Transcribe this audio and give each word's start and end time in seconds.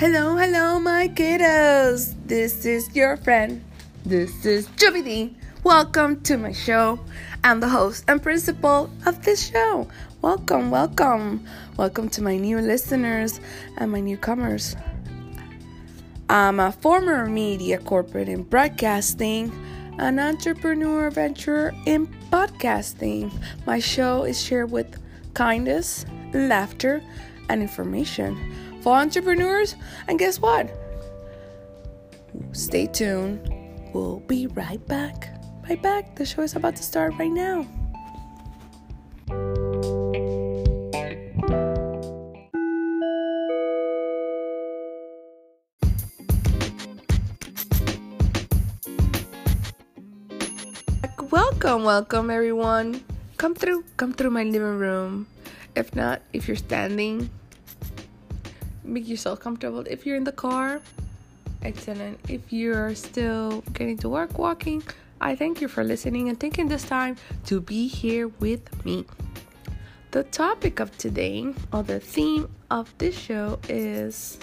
Hello, 0.00 0.34
hello, 0.34 0.80
my 0.80 1.08
kiddos. 1.08 2.14
This 2.24 2.64
is 2.64 2.88
your 2.96 3.18
friend. 3.18 3.62
This 4.02 4.46
is 4.46 4.66
D. 4.78 5.36
Welcome 5.62 6.22
to 6.22 6.38
my 6.38 6.52
show. 6.52 6.98
I'm 7.44 7.60
the 7.60 7.68
host 7.68 8.04
and 8.08 8.22
principal 8.22 8.88
of 9.04 9.22
this 9.22 9.50
show. 9.50 9.86
Welcome, 10.22 10.70
welcome. 10.70 11.44
Welcome 11.76 12.08
to 12.16 12.22
my 12.22 12.38
new 12.38 12.60
listeners 12.60 13.40
and 13.76 13.92
my 13.92 14.00
newcomers. 14.00 14.74
I'm 16.30 16.60
a 16.60 16.72
former 16.72 17.26
media 17.26 17.76
corporate 17.76 18.30
in 18.30 18.44
broadcasting, 18.44 19.52
an 19.98 20.18
entrepreneur 20.18 21.10
venturer 21.10 21.74
in 21.84 22.06
podcasting. 22.32 23.30
My 23.66 23.78
show 23.78 24.24
is 24.24 24.42
shared 24.42 24.70
with 24.70 24.96
kindness, 25.34 26.06
laughter, 26.32 27.02
and 27.50 27.60
information 27.60 28.69
for 28.82 28.94
entrepreneurs. 28.96 29.76
And 30.08 30.18
guess 30.18 30.40
what? 30.40 30.70
Stay 32.52 32.86
tuned. 32.86 33.52
We'll 33.92 34.20
be 34.20 34.46
right 34.48 34.84
back. 34.86 35.30
Right 35.68 35.80
back. 35.82 36.16
The 36.16 36.24
show 36.24 36.42
is 36.42 36.56
about 36.56 36.76
to 36.76 36.82
start 36.82 37.14
right 37.18 37.30
now. 37.30 37.66
Welcome, 51.30 51.84
welcome 51.84 52.30
everyone. 52.30 53.04
Come 53.36 53.54
through, 53.54 53.84
come 53.96 54.12
through 54.12 54.30
my 54.30 54.42
living 54.42 54.78
room. 54.78 55.26
If 55.76 55.94
not, 55.94 56.22
if 56.32 56.48
you're 56.48 56.56
standing, 56.56 57.30
make 58.84 59.08
yourself 59.08 59.40
comfortable. 59.40 59.84
If 59.86 60.06
you're 60.06 60.16
in 60.16 60.24
the 60.24 60.32
car, 60.32 60.80
excellent. 61.62 62.18
If 62.28 62.52
you're 62.52 62.94
still 62.94 63.62
getting 63.72 63.98
to 63.98 64.08
work 64.08 64.38
walking, 64.38 64.82
I 65.20 65.36
thank 65.36 65.60
you 65.60 65.68
for 65.68 65.84
listening 65.84 66.28
and 66.28 66.40
taking 66.40 66.68
this 66.68 66.84
time 66.84 67.16
to 67.46 67.60
be 67.60 67.86
here 67.86 68.28
with 68.40 68.84
me. 68.84 69.04
The 70.12 70.24
topic 70.24 70.80
of 70.80 70.96
today, 70.98 71.54
or 71.72 71.82
the 71.82 72.00
theme 72.00 72.48
of 72.70 72.92
this 72.98 73.16
show, 73.16 73.58
is 73.68 74.38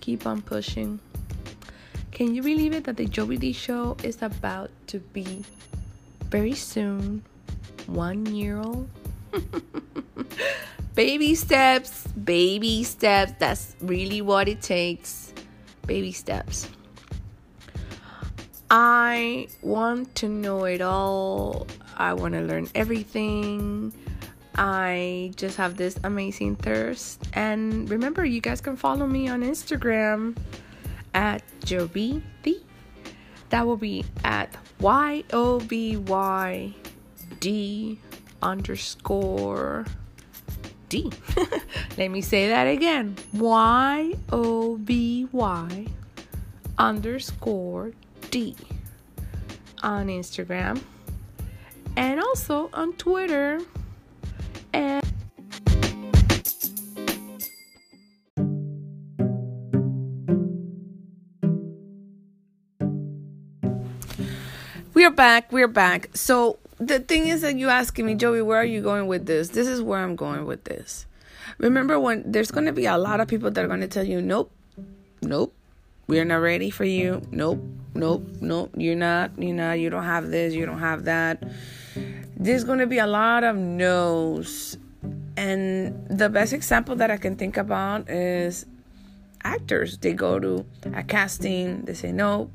keep 0.00 0.26
on 0.26 0.42
pushing. 0.42 1.00
Can 2.12 2.34
you 2.34 2.42
believe 2.42 2.74
it 2.74 2.84
that 2.84 2.96
the 2.96 3.06
Yovy 3.06 3.40
D 3.40 3.52
show 3.52 3.96
is 4.04 4.20
about 4.20 4.70
to 4.88 4.98
be 4.98 5.44
very 6.30 6.54
soon 6.54 7.22
one 7.86 8.26
year 8.26 8.58
old? 8.58 8.88
baby 10.94 11.34
steps, 11.34 12.06
baby 12.08 12.84
steps. 12.84 13.32
That's 13.38 13.76
really 13.80 14.22
what 14.22 14.48
it 14.48 14.60
takes. 14.62 15.32
Baby 15.86 16.12
steps. 16.12 16.68
I 18.70 19.48
want 19.60 20.14
to 20.16 20.28
know 20.28 20.64
it 20.64 20.80
all. 20.80 21.66
I 21.96 22.14
want 22.14 22.34
to 22.34 22.40
learn 22.40 22.68
everything. 22.74 23.92
I 24.54 25.32
just 25.36 25.56
have 25.56 25.76
this 25.76 25.98
amazing 26.04 26.56
thirst. 26.56 27.22
And 27.34 27.88
remember, 27.90 28.24
you 28.24 28.40
guys 28.40 28.60
can 28.60 28.76
follow 28.76 29.06
me 29.06 29.28
on 29.28 29.42
Instagram 29.42 30.36
at 31.14 31.42
Yovy 31.62 32.22
D. 32.42 32.64
That 33.50 33.66
will 33.66 33.76
be 33.76 34.04
at 34.24 34.56
Y 34.80 35.24
O 35.32 35.60
B 35.60 35.96
Y 35.98 36.74
D 37.40 37.98
underscore 38.40 39.84
D. 40.92 41.10
Let 41.96 42.10
me 42.10 42.20
say 42.20 42.48
that 42.48 42.64
again. 42.64 43.16
Y 43.32 44.12
O 44.30 44.76
B 44.76 45.26
Y 45.32 45.86
underscore 46.76 47.92
D 48.30 48.54
on 49.82 50.08
Instagram 50.08 50.82
and 51.96 52.20
also 52.20 52.68
on 52.74 52.92
Twitter 52.92 53.62
and 54.74 55.02
we're 64.92 65.10
back 65.10 65.50
we're 65.50 65.66
back 65.66 66.10
so 66.12 66.58
the 66.86 67.00
thing 67.00 67.28
is 67.28 67.42
that 67.42 67.56
you 67.56 67.68
asking 67.68 68.06
me, 68.06 68.14
Yovy, 68.14 68.44
where 68.44 68.58
are 68.58 68.64
you 68.64 68.82
going 68.82 69.06
with 69.06 69.26
this? 69.26 69.50
This 69.50 69.68
is 69.68 69.80
where 69.80 70.00
I'm 70.00 70.16
going 70.16 70.44
with 70.46 70.64
this. 70.64 71.06
Remember 71.58 71.98
when 71.98 72.30
there's 72.30 72.50
going 72.50 72.66
to 72.66 72.72
be 72.72 72.86
a 72.86 72.98
lot 72.98 73.20
of 73.20 73.28
people 73.28 73.50
that 73.50 73.64
are 73.64 73.68
going 73.68 73.80
to 73.80 73.88
tell 73.88 74.04
you, 74.04 74.20
nope, 74.20 74.50
nope, 75.20 75.54
we're 76.06 76.24
not 76.24 76.36
ready 76.36 76.70
for 76.70 76.84
you. 76.84 77.22
Nope, 77.30 77.62
nope, 77.94 78.26
nope, 78.40 78.74
you're 78.76 78.96
not, 78.96 79.30
you're 79.38 79.54
not, 79.54 79.74
you 79.74 79.90
don't 79.90 80.04
have 80.04 80.30
this, 80.30 80.54
you 80.54 80.66
don't 80.66 80.80
have 80.80 81.04
that. 81.04 81.42
There's 82.36 82.64
going 82.64 82.78
to 82.78 82.86
be 82.86 82.98
a 82.98 83.06
lot 83.06 83.44
of 83.44 83.56
no's. 83.56 84.78
And 85.36 86.06
the 86.08 86.28
best 86.28 86.52
example 86.52 86.96
that 86.96 87.10
I 87.10 87.16
can 87.16 87.36
think 87.36 87.56
about 87.56 88.08
is 88.08 88.66
actors. 89.44 89.98
They 89.98 90.12
go 90.12 90.38
to 90.38 90.66
a 90.94 91.02
casting, 91.02 91.82
they 91.82 91.94
say, 91.94 92.12
nope 92.12 92.50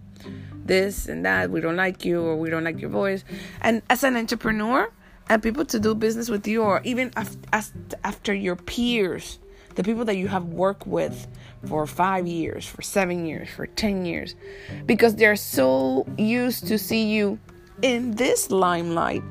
this 0.68 1.08
and 1.08 1.26
that, 1.26 1.50
we 1.50 1.62
don't 1.62 1.76
like 1.76 2.06
you 2.06 2.22
or 2.22 2.36
we 2.36 2.50
don't 2.50 2.64
like 2.64 2.80
your 2.80 2.90
voice. 2.90 3.24
And 3.62 3.82
as 3.90 4.04
an 4.04 4.16
entrepreneur 4.16 4.92
and 5.30 5.42
people 5.42 5.66
to 5.66 5.80
do 5.80 5.96
business 5.96 6.30
with 6.30 6.48
you 6.48 6.62
or 6.62 6.82
even 6.84 7.12
as, 7.16 7.38
after 8.04 8.34
your 8.34 8.56
peers, 8.56 9.40
the 9.76 9.84
people 9.84 10.06
that 10.06 10.18
you 10.18 10.28
have 10.28 10.46
worked 10.46 10.88
with 10.88 11.28
for 11.68 11.86
5 11.86 12.28
years, 12.28 12.66
for 12.66 12.82
7 12.82 13.26
years, 13.26 13.50
for 13.50 13.68
10 13.68 14.06
years 14.06 14.36
because 14.86 15.16
they're 15.16 15.36
so 15.36 16.06
used 16.18 16.68
to 16.68 16.78
see 16.78 17.06
you 17.06 17.40
in 17.82 18.12
this 18.12 18.50
limelight. 18.50 19.24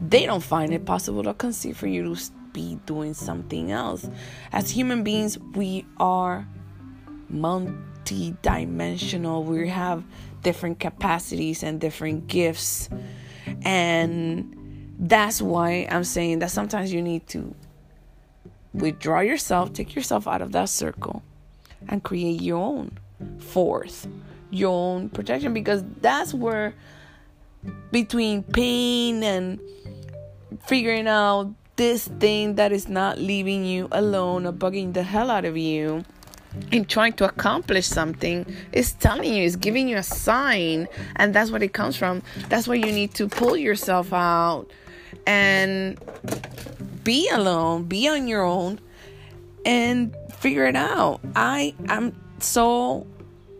They 0.00 0.26
don't 0.26 0.42
find 0.42 0.72
it 0.72 0.84
possible 0.84 1.22
to 1.24 1.34
conceive 1.34 1.76
for 1.76 1.86
you 1.86 2.14
to 2.14 2.32
be 2.52 2.78
doing 2.86 3.14
something 3.14 3.70
else. 3.70 4.08
As 4.52 4.70
human 4.70 5.02
beings, 5.04 5.38
we 5.54 5.84
are 5.98 6.46
multi-dimensional. 7.98 9.44
We 9.44 9.68
have 9.68 10.04
different 10.42 10.80
capacities 10.80 11.62
and 11.62 11.80
different 11.80 12.26
gifts. 12.26 12.88
And 13.62 14.94
that's 14.98 15.40
why 15.42 15.86
I'm 15.90 16.04
saying 16.04 16.40
that 16.40 16.50
sometimes 16.50 16.92
you 16.92 17.02
need 17.02 17.26
to 17.28 17.54
withdraw 18.74 19.20
yourself, 19.20 19.72
take 19.72 19.94
yourself 19.94 20.28
out 20.28 20.42
of 20.42 20.52
that 20.52 20.68
circle, 20.68 21.22
and 21.88 22.02
create 22.02 22.40
your 22.40 22.58
own 22.58 22.98
force, 23.38 24.06
your 24.50 24.72
own 24.72 25.08
protection, 25.08 25.52
because 25.54 25.82
that's 26.00 26.34
where 26.34 26.74
between 27.90 28.42
pain 28.42 29.22
and 29.22 29.60
figuring 30.66 31.08
out 31.08 31.52
this 31.76 32.08
thing 32.20 32.56
that 32.56 32.72
is 32.72 32.88
not 32.88 33.18
leaving 33.18 33.64
you 33.64 33.88
alone 33.92 34.46
or 34.46 34.52
bugging 34.52 34.92
the 34.94 35.02
hell 35.02 35.30
out 35.30 35.44
of 35.44 35.56
you 35.56 36.04
in 36.72 36.84
trying 36.84 37.12
to 37.14 37.24
accomplish 37.24 37.86
something 37.86 38.46
is 38.72 38.92
telling 38.94 39.34
you, 39.34 39.44
is 39.44 39.56
giving 39.56 39.88
you 39.88 39.96
a 39.96 40.02
sign, 40.02 40.88
and 41.16 41.34
that's 41.34 41.50
what 41.50 41.62
it 41.62 41.72
comes 41.72 41.96
from. 41.96 42.22
That's 42.48 42.66
why 42.66 42.76
you 42.76 42.92
need 42.92 43.14
to 43.14 43.28
pull 43.28 43.56
yourself 43.56 44.12
out 44.12 44.66
and 45.26 45.98
be 47.04 47.28
alone, 47.30 47.84
be 47.84 48.08
on 48.08 48.26
your 48.26 48.42
own, 48.42 48.80
and 49.64 50.14
figure 50.34 50.66
it 50.66 50.76
out. 50.76 51.20
i 51.36 51.74
I 51.88 51.96
am 51.96 52.14
so 52.40 53.06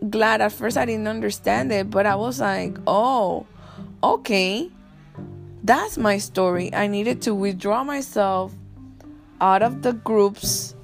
glad 0.09 0.41
at 0.41 0.51
first 0.51 0.77
I 0.77 0.85
didn't 0.85 1.07
understand 1.07 1.71
it, 1.71 1.89
but 1.89 2.05
I 2.05 2.15
was 2.15 2.39
like, 2.39 2.77
oh, 2.87 3.45
okay, 4.03 4.71
that's 5.63 5.97
my 5.97 6.17
story. 6.17 6.73
I 6.73 6.87
needed 6.87 7.21
to 7.23 7.35
withdraw 7.35 7.83
myself 7.83 8.53
out 9.41 9.61
of 9.61 9.81
the 9.81 9.93
groups 9.93 10.75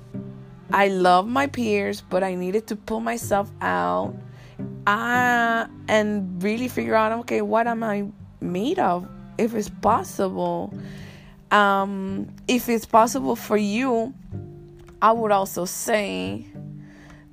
I 0.71 0.87
love 0.87 1.27
my 1.27 1.47
peers, 1.47 2.01
but 2.01 2.23
I 2.23 2.35
needed 2.35 2.67
to 2.67 2.75
pull 2.75 2.99
myself 2.99 3.51
out 3.61 4.15
uh, 4.87 5.67
and 5.87 6.41
really 6.41 6.67
figure 6.67 6.95
out 6.95 7.11
okay, 7.19 7.41
what 7.41 7.67
am 7.67 7.83
I 7.83 8.07
made 8.41 8.79
of? 8.79 9.07
If 9.37 9.53
it's 9.53 9.69
possible. 9.69 10.73
Um, 11.51 12.27
if 12.47 12.67
it's 12.69 12.85
possible 12.85 13.35
for 13.35 13.57
you, 13.57 14.13
I 15.01 15.11
would 15.11 15.31
also 15.31 15.65
say 15.65 16.45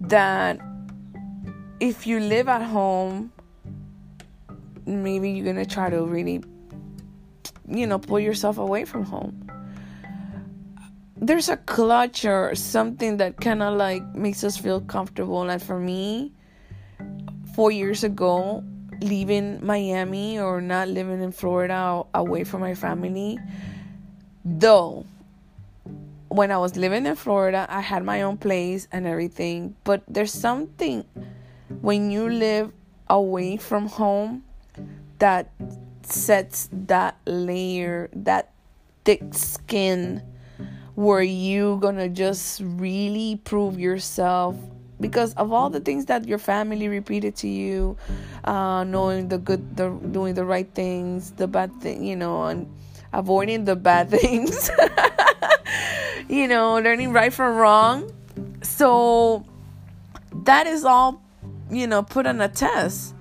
that 0.00 0.60
if 1.80 2.06
you 2.06 2.20
live 2.20 2.48
at 2.48 2.62
home, 2.62 3.32
maybe 4.84 5.30
you're 5.30 5.46
gonna 5.46 5.64
try 5.64 5.90
to 5.90 6.04
really, 6.04 6.42
you 7.66 7.86
know, 7.86 7.98
pull 7.98 8.20
yourself 8.20 8.58
away 8.58 8.84
from 8.84 9.04
home 9.04 9.51
there's 11.22 11.48
a 11.48 11.56
clutch 11.56 12.24
or 12.24 12.52
something 12.56 13.18
that 13.18 13.40
kind 13.40 13.62
of 13.62 13.76
like 13.76 14.02
makes 14.14 14.42
us 14.42 14.56
feel 14.56 14.80
comfortable. 14.80 15.48
And 15.48 15.62
for 15.62 15.78
me, 15.78 16.32
four 17.54 17.70
years 17.70 18.02
ago, 18.02 18.64
leaving 19.00 19.64
Miami 19.64 20.40
or 20.40 20.60
not 20.60 20.88
living 20.88 21.22
in 21.22 21.30
Florida 21.30 22.02
away 22.12 22.42
from 22.42 22.60
my 22.60 22.74
family, 22.74 23.38
though 24.44 25.06
when 26.28 26.50
I 26.50 26.58
was 26.58 26.76
living 26.76 27.06
in 27.06 27.14
Florida, 27.14 27.66
I 27.68 27.82
had 27.82 28.04
my 28.04 28.22
own 28.22 28.36
place 28.36 28.88
and 28.90 29.06
everything. 29.06 29.76
But 29.84 30.02
there's 30.08 30.32
something 30.32 31.04
when 31.82 32.10
you 32.10 32.28
live 32.28 32.72
away 33.08 33.58
from 33.58 33.86
home 33.86 34.42
that 35.20 35.52
sets 36.02 36.68
that 36.72 37.16
layer, 37.26 38.10
that 38.12 38.50
thick 39.04 39.22
skin 39.34 40.22
where 40.94 41.22
you 41.22 41.78
gonna 41.80 42.08
just 42.08 42.60
really 42.62 43.40
prove 43.44 43.78
yourself? 43.78 44.56
Because 45.00 45.34
of 45.34 45.52
all 45.52 45.68
the 45.68 45.80
things 45.80 46.06
that 46.06 46.28
your 46.28 46.38
family 46.38 46.86
repeated 46.86 47.34
to 47.36 47.48
you 47.48 47.96
uh, 48.44 48.84
knowing 48.84 49.28
the 49.28 49.38
good 49.38 49.76
the 49.76 49.90
doing 49.90 50.34
the 50.34 50.44
right 50.44 50.68
things 50.74 51.32
the 51.32 51.48
bad 51.48 51.74
thing 51.80 52.04
you 52.04 52.14
know 52.14 52.44
and 52.44 52.70
avoiding 53.12 53.64
the 53.64 53.74
bad 53.74 54.10
things 54.14 54.70
you 56.28 56.46
know 56.46 56.74
learning 56.78 57.12
right 57.12 57.32
from 57.32 57.56
wrong. 57.56 58.12
So 58.62 59.44
that 60.44 60.66
is 60.66 60.84
all 60.84 61.20
you 61.70 61.86
know 61.86 62.02
put 62.02 62.26
on 62.26 62.40
a 62.40 62.48
test. 62.48 63.14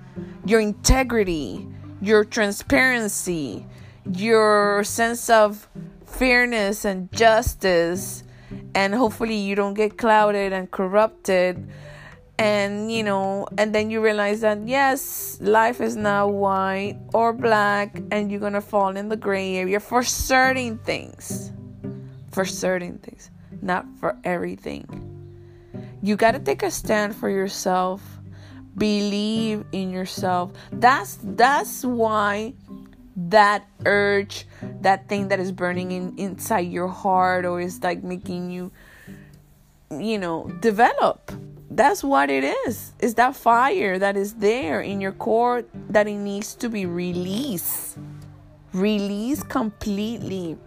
Your 0.44 0.60
integrity 0.60 1.66
your 2.02 2.24
transparency 2.24 3.64
your 4.10 4.82
sense 4.82 5.30
of 5.30 5.68
fairness 6.12 6.84
and 6.84 7.10
justice 7.12 8.24
and 8.74 8.94
hopefully 8.94 9.36
you 9.36 9.54
don't 9.54 9.74
get 9.74 9.96
clouded 9.96 10.52
and 10.52 10.70
corrupted. 10.70 11.68
And 12.38 12.90
you 12.90 13.04
know 13.04 13.46
and 13.58 13.74
then 13.74 13.90
you 13.90 14.00
realize 14.02 14.40
that 14.40 14.66
yes 14.66 15.38
life 15.40 15.80
is 15.80 15.96
not 15.96 16.32
white 16.32 16.98
or 17.14 17.32
black 17.32 18.00
and 18.10 18.30
you're 18.30 18.40
gonna 18.40 18.60
fall 18.60 18.96
in 18.96 19.08
the 19.08 19.16
gray 19.16 19.56
area 19.56 19.78
for 19.78 20.02
certain 20.02 20.78
things. 20.78 21.52
For 22.32 22.44
certain 22.44 22.98
things 22.98 23.30
not 23.62 23.86
for 23.98 24.18
everything. 24.24 24.84
You 26.02 26.16
got 26.16 26.32
to 26.32 26.40
take 26.40 26.62
a 26.62 26.70
stand 26.70 27.14
for 27.14 27.30
yourself. 27.30 28.02
Believe 28.76 29.64
in 29.72 29.90
yourself. 29.90 30.50
That's 30.72 31.18
that's 31.22 31.84
why 31.84 32.54
that 33.16 33.68
urge, 33.86 34.46
that 34.82 35.08
thing 35.08 35.28
that 35.28 35.40
is 35.40 35.52
burning 35.52 35.92
in, 35.92 36.18
inside 36.18 36.68
your 36.68 36.88
heart 36.88 37.44
or 37.44 37.60
is 37.60 37.82
like 37.82 38.02
making 38.02 38.50
you, 38.50 38.70
you 39.90 40.18
know, 40.18 40.48
develop. 40.60 41.32
That's 41.70 42.04
what 42.04 42.28
it 42.28 42.44
is. 42.66 42.92
It's 42.98 43.14
that 43.14 43.34
fire 43.34 43.98
that 43.98 44.16
is 44.16 44.34
there 44.34 44.80
in 44.82 45.00
your 45.00 45.12
core 45.12 45.64
that 45.88 46.06
it 46.06 46.18
needs 46.18 46.54
to 46.56 46.68
be 46.68 46.84
released. 46.84 47.96
Released 48.74 49.48
completely. 49.48 50.58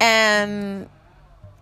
And 0.00 0.88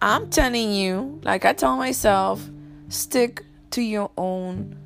I'm 0.03 0.29
telling 0.29 0.73
you, 0.73 1.21
like 1.23 1.45
I 1.45 1.55
told 1.55 1.79
myself, 1.79 2.47
stick 2.89 3.43
to 3.71 3.81
your 3.81 4.11
own, 4.19 4.77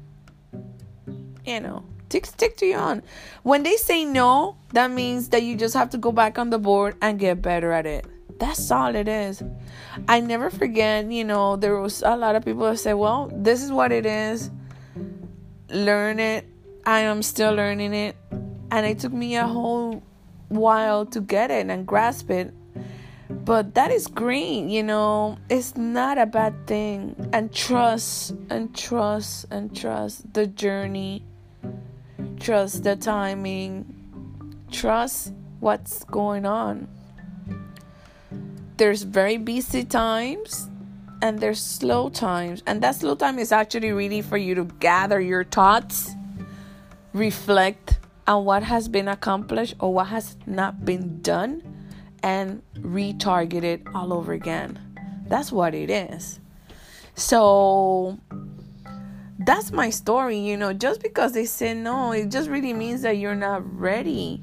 you 1.44 1.60
know, 1.60 1.84
Stick, 2.08 2.24
stick 2.24 2.56
to 2.56 2.64
your 2.64 2.80
own. 2.80 3.02
When 3.42 3.64
they 3.64 3.76
say 3.76 4.06
no, 4.06 4.56
that 4.72 4.90
means 4.90 5.28
that 5.28 5.42
you 5.42 5.56
just 5.56 5.74
have 5.74 5.90
to 5.90 5.98
go 5.98 6.10
back 6.10 6.38
on 6.38 6.48
the 6.48 6.58
board 6.58 6.96
and 7.02 7.18
get 7.18 7.42
better 7.42 7.70
at 7.70 7.84
it. 7.84 8.06
That's 8.38 8.70
all 8.70 8.94
it 8.94 9.08
is. 9.08 9.42
I 10.08 10.20
never 10.20 10.48
forget, 10.48 11.04
you 11.12 11.24
know, 11.24 11.56
there 11.56 11.78
was 11.78 12.02
a 12.02 12.16
lot 12.16 12.34
of 12.34 12.46
people 12.46 12.62
that 12.62 12.78
say, 12.78 12.94
well, 12.94 13.30
this 13.34 13.62
is 13.62 13.70
what 13.70 13.92
it 13.92 14.06
is. 14.06 14.50
Learn 15.68 16.18
it. 16.18 16.46
I 16.86 17.00
am 17.00 17.22
still 17.22 17.52
learning 17.52 17.92
it. 17.92 18.16
And 18.70 18.86
it 18.86 19.00
took 19.00 19.12
me 19.12 19.36
a 19.36 19.46
whole 19.46 20.02
while 20.48 21.04
to 21.04 21.20
get 21.20 21.50
it 21.50 21.68
and 21.68 21.86
grasp 21.86 22.30
it. 22.30 22.54
But 23.28 23.74
that 23.74 23.90
is 23.90 24.06
great, 24.06 24.64
you 24.64 24.82
know, 24.82 25.36
it's 25.50 25.76
not 25.76 26.16
a 26.16 26.24
bad 26.24 26.66
thing. 26.66 27.28
And 27.34 27.52
trust 27.52 28.34
and 28.48 28.74
trust 28.74 29.44
and 29.50 29.76
trust 29.76 30.32
the 30.32 30.46
journey 30.46 31.26
Trust 32.40 32.84
the 32.84 32.96
timing. 32.96 33.94
Trust 34.70 35.32
what's 35.60 36.04
going 36.04 36.46
on. 36.46 36.88
There's 38.76 39.02
very 39.02 39.38
busy 39.38 39.84
times 39.84 40.68
and 41.20 41.40
there's 41.40 41.60
slow 41.60 42.08
times. 42.08 42.62
And 42.66 42.82
that 42.82 42.94
slow 42.96 43.14
time 43.14 43.38
is 43.38 43.52
actually 43.52 43.92
really 43.92 44.22
for 44.22 44.36
you 44.36 44.54
to 44.54 44.64
gather 44.64 45.20
your 45.20 45.44
thoughts, 45.44 46.10
reflect 47.12 47.98
on 48.26 48.44
what 48.44 48.62
has 48.62 48.88
been 48.88 49.08
accomplished 49.08 49.74
or 49.80 49.92
what 49.92 50.08
has 50.08 50.36
not 50.46 50.84
been 50.84 51.20
done, 51.22 51.62
and 52.22 52.62
retarget 52.74 53.62
it 53.64 53.82
all 53.94 54.12
over 54.12 54.32
again. 54.32 54.78
That's 55.26 55.50
what 55.50 55.74
it 55.74 55.90
is. 55.90 56.40
So, 57.14 58.18
that's 59.38 59.70
my 59.70 59.90
story, 59.90 60.38
you 60.38 60.56
know. 60.56 60.72
Just 60.72 61.02
because 61.02 61.32
they 61.32 61.44
say 61.44 61.74
no, 61.74 62.12
it 62.12 62.30
just 62.30 62.48
really 62.48 62.72
means 62.72 63.02
that 63.02 63.18
you're 63.18 63.36
not 63.36 63.62
ready. 63.78 64.42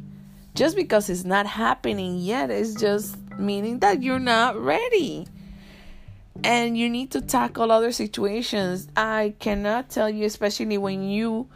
Just 0.54 0.76
because 0.76 1.10
it's 1.10 1.26
not 1.26 1.46
happening 1.46 2.18
yet, 2.18 2.50
it's 2.50 2.74
just 2.76 3.18
meaning 3.38 3.80
that 3.80 4.02
you're 4.02 4.20
not 4.20 4.58
ready. 4.58 5.28
And 6.44 6.78
you 6.78 6.90
need 6.90 7.12
to 7.12 7.22
tackle 7.22 7.72
other 7.72 7.92
situations. 7.92 8.88
I 8.96 9.36
cannot 9.40 9.90
tell 9.90 10.10
you, 10.10 10.26
especially 10.26 10.78
when 10.78 11.04
you 11.04 11.50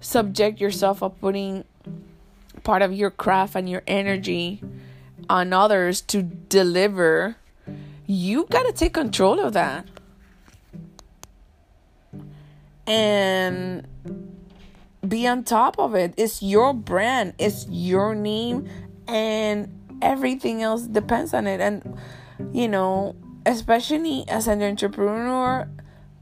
subject 0.00 0.60
yourself 0.60 1.02
of 1.02 1.18
putting 1.20 1.64
part 2.62 2.82
of 2.82 2.92
your 2.92 3.10
craft 3.10 3.54
and 3.54 3.68
your 3.68 3.82
energy 3.86 4.62
on 5.30 5.52
others 5.52 6.00
to 6.02 6.22
deliver, 6.22 7.36
you 8.06 8.46
got 8.50 8.64
to 8.64 8.72
take 8.72 8.92
control 8.92 9.40
of 9.40 9.54
that 9.54 9.86
and 12.92 13.88
be 15.06 15.26
on 15.26 15.44
top 15.44 15.78
of 15.78 15.94
it. 15.94 16.14
It's 16.16 16.42
your 16.42 16.74
brand, 16.74 17.34
it's 17.38 17.66
your 17.68 18.14
name, 18.14 18.68
and 19.08 19.98
everything 20.02 20.62
else 20.62 20.82
depends 20.82 21.32
on 21.32 21.46
it. 21.46 21.60
And 21.60 21.98
you 22.52 22.68
know, 22.68 23.16
especially 23.46 24.24
as 24.28 24.46
an 24.46 24.62
entrepreneur, 24.62 25.68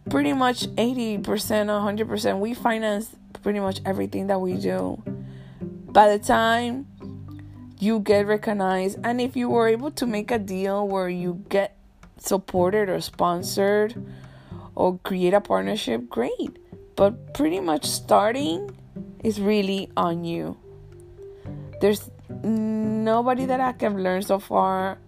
pretty 0.09 0.33
much 0.33 0.67
80%, 0.69 1.23
100%, 1.23 2.39
we 2.39 2.55
finance 2.55 3.11
pretty 3.43 3.61
much 3.61 3.81
everything 3.85 4.27
that 4.29 4.41
we 4.41 4.55
do. 4.55 5.03
By 5.61 6.17
the 6.17 6.19
time 6.19 6.87
you 7.79 8.01
get 8.01 8.27
recognized, 8.27 8.99
and 9.03 9.21
if 9.21 9.37
you 9.37 9.49
were 9.49 9.69
able 9.69 9.91
to 9.93 10.07
make 10.07 10.31
a 10.31 10.39
deal 10.39 10.87
where 10.87 11.09
you 11.09 11.45
get 11.49 11.77
supported 12.19 12.89
or 12.89 13.01
sponsored 13.01 13.95
or 14.75 14.99
create 14.99 15.35
a 15.35 15.41
partnership, 15.41 16.09
great. 16.09 16.59
But 16.97 17.35
pretty 17.35 17.61
much 17.61 17.87
starting 17.87 18.71
is 19.25 19.41
really 19.41 19.91
on 19.97 20.25
you. 20.25 20.57
There's 21.81 22.11
nobody 22.43 23.47
that 23.47 23.61
I 23.61 23.73
can 23.73 24.03
learn 24.03 24.23
so 24.23 24.39
far 24.39 24.99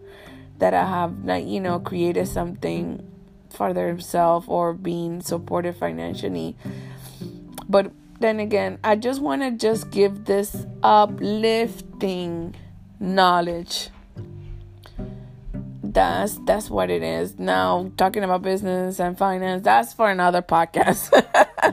that 0.58 0.74
I 0.74 0.86
have 0.86 1.24
not, 1.24 1.44
you 1.44 1.60
know, 1.60 1.80
created 1.80 2.28
something 2.28 3.06
for 3.50 3.72
themselves 3.72 4.46
or 4.48 4.72
being 4.72 5.20
supported 5.20 5.76
financially. 5.76 6.56
But 7.68 7.92
then 8.20 8.40
again, 8.40 8.78
I 8.82 8.96
just 8.96 9.20
want 9.20 9.42
to 9.42 9.50
just 9.50 9.90
give 9.90 10.24
this 10.24 10.66
uplifting 10.82 12.54
knowledge 13.00 13.90
that's 15.92 16.38
that's 16.44 16.70
what 16.70 16.90
it 16.90 17.02
is. 17.02 17.38
Now 17.38 17.92
talking 17.96 18.24
about 18.24 18.42
business 18.42 18.98
and 18.98 19.16
finance, 19.16 19.62
that's 19.62 19.92
for 19.92 20.10
another 20.10 20.42
podcast. 20.42 21.12
uh, 21.62 21.72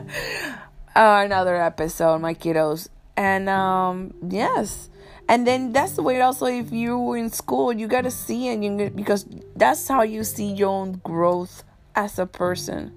another 0.94 1.56
episode, 1.56 2.20
my 2.20 2.34
kiddos. 2.34 2.88
And 3.16 3.48
um 3.48 4.14
yes. 4.28 4.90
And 5.28 5.46
then 5.46 5.72
that's 5.72 5.92
the 5.92 6.02
way 6.02 6.20
also 6.20 6.46
if 6.46 6.72
you 6.72 6.98
were 6.98 7.16
in 7.16 7.30
school, 7.30 7.72
you 7.72 7.86
got 7.86 8.02
to 8.02 8.10
see 8.10 8.48
and 8.48 8.64
you, 8.64 8.90
because 8.90 9.26
that's 9.54 9.86
how 9.86 10.02
you 10.02 10.24
see 10.24 10.52
your 10.52 10.70
own 10.70 11.00
growth 11.04 11.62
as 11.94 12.18
a 12.18 12.26
person. 12.26 12.92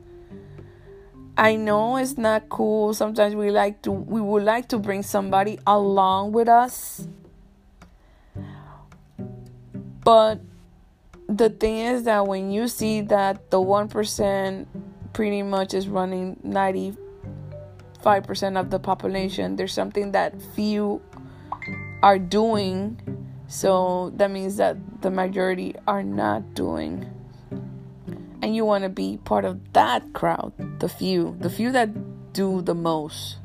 I 1.38 1.56
know 1.56 1.98
it's 1.98 2.18
not 2.18 2.50
cool. 2.50 2.94
Sometimes 2.94 3.36
we 3.36 3.50
like 3.50 3.82
to 3.84 3.92
we 3.92 4.20
would 4.22 4.44
like 4.44 4.68
to 4.70 4.80
bring 4.80 5.04
somebody 5.04 5.60
along 5.66 6.32
with 6.32 6.48
us. 6.48 7.08
But 10.04 10.42
the 11.38 11.50
thing 11.50 11.78
is 11.78 12.04
that 12.04 12.28
when 12.28 12.52
you 12.52 12.68
see 12.68 13.02
that 13.02 13.50
the 13.50 13.58
1% 13.58 14.68
pretty 15.14 15.42
much 15.42 15.74
is 15.74 15.88
running 15.88 16.36
95% 16.46 18.60
of 18.60 18.70
the 18.70 18.80
population, 18.80 19.56
there's 19.56 19.74
something 19.74 20.12
that 20.12 20.40
few 20.56 21.02
are 22.04 22.20
doing. 22.20 23.00
So 23.48 24.12
that 24.18 24.30
means 24.30 24.58
that 24.58 25.02
the 25.02 25.10
majority 25.10 25.76
are 25.88 26.04
not 26.04 26.54
doing. 26.54 27.10
And 28.42 28.56
you 28.56 28.66
want 28.66 28.84
to 28.84 28.90
be 28.90 29.18
part 29.18 29.46
of 29.46 29.74
that 29.74 30.14
crowd, 30.14 30.54
the 30.80 30.90
few, 30.90 31.36
the 31.40 31.50
few 31.50 31.72
that 31.72 32.34
do 32.34 32.62
the 32.62 32.76
most. 32.76 33.38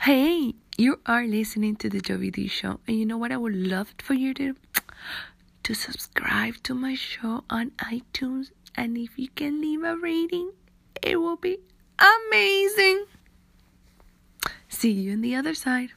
Hey, 0.00 0.54
You 0.76 0.98
are 1.06 1.24
listening 1.24 1.76
to 1.76 1.88
the 1.88 2.00
Yovy 2.00 2.32
D 2.32 2.48
Show, 2.48 2.80
and 2.88 2.98
you 2.98 3.06
know 3.06 3.16
what 3.16 3.30
I 3.30 3.36
would 3.36 3.54
love 3.54 3.94
for 4.02 4.14
you 4.14 4.34
to 4.34 4.56
to 5.62 5.72
subscribe 5.72 6.56
to 6.64 6.74
my 6.74 6.96
show 6.96 7.44
on 7.48 7.70
iTunes, 7.78 8.50
and 8.74 8.98
if 8.98 9.16
you 9.16 9.28
can 9.28 9.60
leave 9.60 9.84
a 9.84 9.96
rating, 9.96 10.50
it 11.00 11.20
will 11.20 11.36
be 11.36 11.58
amazing. 11.96 13.06
See 14.68 14.90
you 14.90 15.12
on 15.12 15.20
the 15.20 15.36
other 15.36 15.54
side. 15.54 15.90